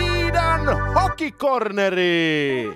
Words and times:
Iidan 0.00 0.60
hokikorneri! 0.94 2.68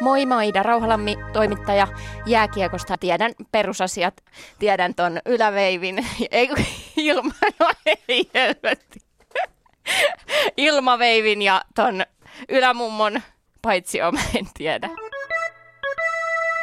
Moi, 0.00 0.26
mä 0.26 0.34
oon 0.34 0.44
Ida 0.44 0.62
Rauhalammi, 0.62 1.16
toimittaja 1.32 1.88
jääkiekosta. 2.26 2.98
Tiedän 2.98 3.32
perusasiat, 3.52 4.24
tiedän 4.58 4.94
ton 4.94 5.20
yläveivin, 5.26 6.06
ei 6.30 6.48
ilma, 6.96 7.32
no 7.60 7.70
ei 8.08 8.30
helvetti. 8.34 9.00
Ilmaveivin 10.56 11.42
ja 11.42 11.62
ton 11.74 12.02
ylämummon, 12.48 13.22
paitsi 13.62 13.98
mä 14.12 14.20
en 14.34 14.46
tiedä. 14.54 14.88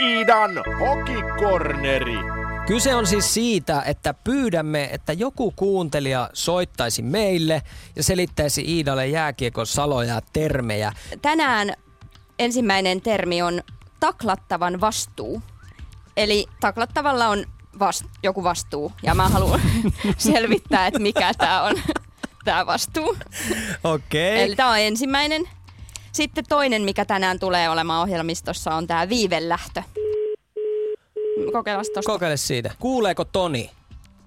Iidan 0.03 0.63
hokikorneri! 0.79 2.44
Kyse 2.67 2.95
on 2.95 3.07
siis 3.07 3.33
siitä, 3.33 3.81
että 3.81 4.13
pyydämme, 4.13 4.89
että 4.91 5.13
joku 5.13 5.51
kuuntelija 5.55 6.29
soittaisi 6.33 7.01
meille 7.01 7.61
ja 7.95 8.03
selittäisi 8.03 8.61
Iidalle 8.61 9.07
jääkiekon 9.07 9.67
saloja 9.67 10.13
ja 10.13 10.21
termejä. 10.33 10.93
Tänään 11.21 11.73
ensimmäinen 12.39 13.01
termi 13.01 13.41
on 13.41 13.61
taklattavan 13.99 14.81
vastuu. 14.81 15.41
Eli 16.17 16.47
taklattavalla 16.59 17.27
on 17.27 17.45
vast, 17.79 18.05
joku 18.23 18.43
vastuu 18.43 18.91
ja 19.03 19.15
mä 19.15 19.29
haluan 19.29 19.61
selvittää, 20.17 20.87
että 20.87 20.99
mikä 20.99 21.33
tämä 21.37 21.63
on 21.63 21.75
tämä 22.45 22.65
vastuu. 22.65 23.17
Okei. 23.83 24.41
Eli 24.41 24.55
tämä 24.55 24.69
on 24.69 24.79
ensimmäinen. 24.79 25.43
Sitten 26.11 26.43
toinen, 26.49 26.81
mikä 26.81 27.05
tänään 27.05 27.39
tulee 27.39 27.69
olemaan 27.69 28.01
ohjelmistossa, 28.01 28.75
on 28.75 28.87
tämä 28.87 29.09
viivelähtö. 29.09 29.83
Kokeillaan 31.53 31.85
tosta. 31.93 32.11
Kokeile 32.11 32.37
siitä. 32.37 32.71
Kuuleeko 32.79 33.25
Toni? 33.25 33.69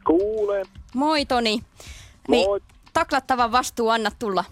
Kuulee. 0.06 0.62
Moi 0.94 1.26
Toni. 1.26 1.60
Niin, 2.28 2.48
Moi. 2.48 2.60
taklattavan 2.92 3.52
vastuu, 3.52 3.88
anna 3.88 4.10
tulla. 4.18 4.44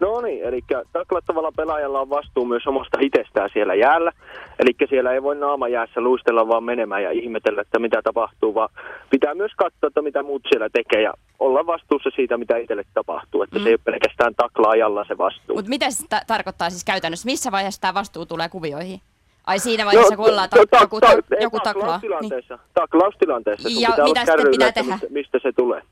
No 0.00 0.20
niin, 0.20 0.44
eli 0.44 0.60
taklattavalla 0.92 1.52
pelaajalla 1.56 2.00
on 2.00 2.10
vastuu 2.10 2.44
myös 2.44 2.66
omasta 2.66 2.98
itsestään 3.00 3.50
siellä 3.52 3.74
jäällä. 3.74 4.12
Eli 4.58 4.70
siellä 4.88 5.12
ei 5.12 5.22
voi 5.22 5.36
naama 5.36 5.68
jäässä 5.68 6.00
luistella 6.00 6.48
vaan 6.48 6.64
menemään 6.64 7.02
ja 7.02 7.10
ihmetellä, 7.10 7.62
että 7.62 7.78
mitä 7.78 8.02
tapahtuu, 8.02 8.54
vaan 8.54 8.68
pitää 9.10 9.34
myös 9.34 9.52
katsoa, 9.56 9.86
että 9.86 10.02
mitä 10.02 10.22
muut 10.22 10.42
siellä 10.50 10.68
tekee 10.68 11.02
ja 11.02 11.14
olla 11.38 11.66
vastuussa 11.66 12.10
siitä, 12.16 12.36
mitä 12.36 12.56
itselle 12.56 12.84
tapahtuu. 12.94 13.42
Että 13.42 13.58
mm. 13.58 13.62
se 13.62 13.68
ei 13.68 13.74
ole 13.74 13.80
pelkästään 13.84 14.34
taklaajalla 14.34 15.04
se 15.08 15.18
vastuu. 15.18 15.56
Mutta 15.56 15.68
mitä 15.68 15.90
se 15.90 16.06
ta- 16.08 16.22
tarkoittaa 16.26 16.70
siis 16.70 16.84
käytännössä? 16.84 17.26
Missä 17.26 17.52
vaiheessa 17.52 17.80
tämä 17.80 17.94
vastuu 17.94 18.26
tulee 18.26 18.48
kuvioihin? 18.48 19.00
Ai 19.46 19.58
siinä 19.58 19.84
vaiheessa, 19.86 20.16
kun 20.16 20.28
ollaan 20.30 20.50
ta- 20.50 20.56
ta- 20.70 20.78
joku, 20.80 21.00
ta- 21.00 21.12
joku 21.40 21.60
taklaa. 21.60 21.86
Niin. 21.86 22.00
taklaustilanteessa. 22.00 22.58
Taklaustilanteessa, 22.74 23.68
kun 23.68 23.80
Ja 23.80 23.88
pitää 23.90 24.04
olla 24.04 24.08
mitä 24.08 24.20
sitten 24.20 24.36
kärryillä, 24.36 24.50
pitää 24.66 24.72
tehdä? 24.72 24.92
Mistä, 24.94 25.06
mistä 25.10 25.38
se 25.42 25.52
tulee. 25.52 25.82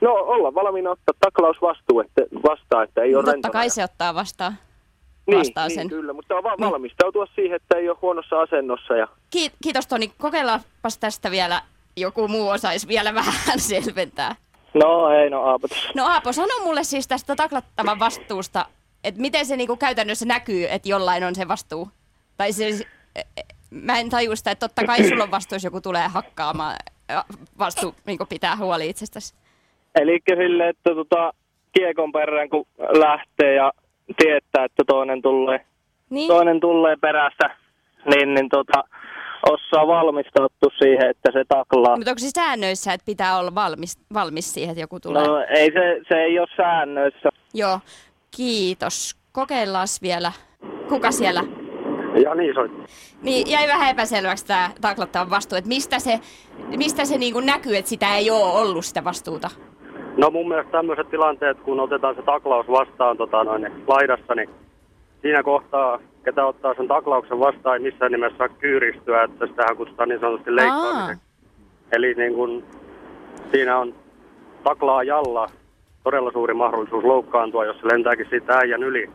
No 0.00 0.12
olla 0.12 0.54
valmiina 0.54 0.90
ottaa 0.90 1.14
taklausvastuu 1.20 2.00
että, 2.00 2.22
vastaan, 2.42 2.84
että 2.84 3.02
ei 3.02 3.14
ole 3.14 3.22
Totta 3.24 3.32
rentona. 3.32 3.52
kai 3.52 3.70
se 3.70 3.84
ottaa 3.84 4.14
vastaan. 4.14 4.58
niin, 5.26 5.38
vastaa 5.38 5.66
niin, 5.68 5.74
sen. 5.74 5.88
kyllä, 5.88 6.12
mutta 6.12 6.34
on 6.34 6.42
vaan 6.44 6.56
Niin. 6.60 6.70
valmistautua 6.70 7.26
siihen, 7.34 7.56
että 7.56 7.76
ei 7.78 7.88
ole 7.88 7.98
huonossa 8.02 8.40
asennossa 8.40 8.96
ja 8.96 9.08
Ki- 9.30 9.52
kiitos 9.62 9.86
Toni. 9.86 10.12
Kokeillaanpas 10.18 10.98
tästä 10.98 11.30
vielä, 11.30 11.62
joku 11.96 12.28
muu 12.28 12.48
osaisi 12.48 12.88
vielä 12.88 13.14
vähän 13.14 13.58
selventää. 13.70 14.36
No 14.74 15.10
ei, 15.10 15.30
no 15.30 15.42
aapatus. 15.42 15.88
No 15.94 16.06
Aapo, 16.06 16.32
sano 16.32 16.54
mulle 16.64 16.84
siis 16.84 17.08
tästä 17.08 17.36
taklattavan 17.36 17.98
vastuusta, 17.98 18.66
että 19.04 19.20
miten 19.20 19.46
se 19.46 19.56
niinku 19.56 19.76
käytännössä 19.76 20.26
näkyy, 20.26 20.66
että 20.70 20.88
jollain 20.88 21.24
on 21.24 21.34
se 21.34 21.48
vastuu. 21.48 21.88
Tai 22.36 22.52
siis, 22.52 22.86
mä 23.70 23.98
en 23.98 24.10
tajua 24.10 24.36
sitä, 24.36 24.50
että 24.50 24.68
totta 24.68 24.86
kai 24.86 25.08
sulla 25.08 25.24
on 25.24 25.30
vastuu, 25.30 25.56
jos 25.56 25.64
joku 25.64 25.80
tulee 25.80 26.08
hakkaamaan. 26.08 26.76
Vastuu 27.58 27.94
niinku 28.06 28.26
pitää 28.28 28.56
huoli 28.56 28.88
itsestäsi. 28.88 29.34
Eli 29.94 30.20
sille, 30.28 30.68
että 30.68 30.94
tota, 30.94 31.32
kiekon 31.72 32.12
perään 32.12 32.50
kun 32.50 32.66
lähtee 32.78 33.54
ja 33.54 33.72
tietää, 34.16 34.64
että 34.64 34.82
toinen 34.86 35.22
tulee, 35.22 35.66
Niin? 36.10 36.28
toinen 36.28 36.60
tulee 36.60 36.96
perässä, 36.96 37.50
niin, 38.14 38.34
niin 38.34 38.48
tota, 38.48 38.84
osaa 39.50 39.86
valmistautua 39.86 40.70
siihen, 40.78 41.10
että 41.10 41.30
se 41.32 41.44
taklaa. 41.48 41.96
Mutta 41.96 42.10
onko 42.10 42.18
se 42.18 42.30
säännöissä, 42.34 42.92
että 42.92 43.04
pitää 43.06 43.38
olla 43.38 43.54
valmis, 43.54 43.98
valmis 44.14 44.54
siihen, 44.54 44.70
että 44.70 44.80
joku 44.80 45.00
tulee? 45.00 45.26
No 45.26 45.44
ei 45.48 45.72
se, 45.72 46.00
se 46.08 46.14
ei 46.14 46.38
ole 46.38 46.48
säännöissä. 46.56 47.28
Joo, 47.54 47.80
kiitos. 48.36 49.16
Kokeillaan 49.32 49.88
vielä. 50.02 50.32
Kuka 50.88 51.12
siellä? 51.12 51.44
Ja 52.22 52.34
niin 52.34 52.54
soit. 52.54 52.70
Niin 53.22 53.50
jäi 53.50 53.68
vähän 53.68 53.90
epäselväksi 53.90 54.46
tämä 54.46 54.70
taklattavan 54.80 55.30
vastuu, 55.30 55.58
että 55.58 55.68
mistä 55.68 55.98
se, 55.98 56.20
mistä 56.76 57.04
se 57.04 57.18
niinku 57.18 57.40
näkyy, 57.40 57.76
että 57.76 57.88
sitä 57.88 58.16
ei 58.16 58.30
ole 58.30 58.60
ollut 58.60 58.84
sitä 58.84 59.04
vastuuta. 59.04 59.50
No 60.16 60.30
mun 60.30 60.48
mielestä 60.48 60.72
tämmöiset 60.72 61.10
tilanteet, 61.10 61.60
kun 61.60 61.80
otetaan 61.80 62.14
se 62.14 62.22
taklaus 62.22 62.68
vastaan 62.68 63.16
tota 63.16 63.44
noin, 63.44 63.62
niin 63.62 63.72
laidassa, 63.86 64.34
niin 64.34 64.50
siinä 65.22 65.42
kohtaa, 65.42 65.98
ketä 66.24 66.46
ottaa 66.46 66.74
sen 66.74 66.88
taklauksen 66.88 67.40
vastaan, 67.40 67.76
ei 67.76 67.82
missään 67.82 68.12
nimessä 68.12 68.38
saa 68.38 68.48
kyyristyä, 68.48 69.22
että 69.22 69.46
sitähän 69.46 69.76
kutsutaan 69.76 70.08
niin 70.08 70.20
sanotusti 70.20 70.56
leikkaamiseksi. 70.56 71.22
Eli 71.92 72.14
niin 72.14 72.34
kun, 72.34 72.64
siinä 73.52 73.78
on 73.78 73.94
taklaajalla 74.64 75.46
todella 76.04 76.32
suuri 76.32 76.54
mahdollisuus 76.54 77.04
loukkaantua, 77.04 77.64
jos 77.64 77.76
se 77.80 77.88
lentääkin 77.88 78.26
siitä 78.30 78.58
äijän 78.58 78.82
yli 78.82 79.10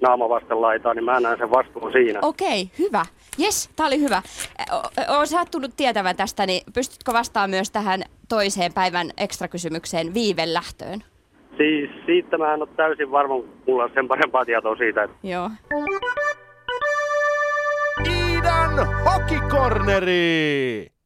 naama 0.00 0.28
vasten 0.28 0.60
laitaan, 0.60 0.96
niin 0.96 1.04
mä 1.04 1.20
näen 1.20 1.38
sen 1.38 1.50
vastuun 1.50 1.92
siinä. 1.92 2.18
Okei, 2.22 2.70
hyvä. 2.78 3.02
Jes, 3.38 3.70
tää 3.76 3.86
oli 3.86 4.00
hyvä. 4.00 4.22
Oon 5.08 5.26
sattunut 5.26 5.70
tietävän 5.76 6.16
tästä, 6.16 6.46
niin 6.46 6.62
pystytkö 6.74 7.12
vastaamaan 7.12 7.50
myös 7.50 7.70
tähän 7.70 8.02
toiseen 8.28 8.72
päivän 8.72 9.10
ekstrakysymykseen 9.18 10.14
viivelähtöön? 10.14 11.04
Siis 11.56 11.90
siitä 12.06 12.38
mä 12.38 12.54
en 12.54 12.62
ole 12.62 12.68
täysin 12.76 13.10
varma, 13.10 13.34
mulla 13.66 13.84
on 13.84 13.90
sen 13.94 14.08
parempaa 14.08 14.44
tietoa 14.44 14.76
siitä, 14.76 15.02
että 15.02 15.16
Joo. 15.22 15.50
Iidan 18.06 18.88
hokikorneri! 19.04 20.99